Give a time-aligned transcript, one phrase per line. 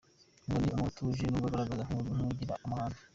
[0.47, 2.99] Ngo ni umuntu utuje nubwo agaragara nk’ugira amahane.